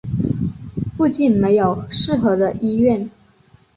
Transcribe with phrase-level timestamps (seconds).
[0.97, 3.07] 附近没有适合的医院